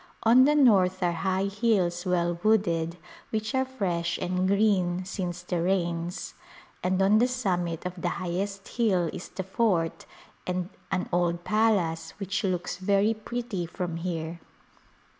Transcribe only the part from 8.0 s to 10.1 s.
the highest hill is the fort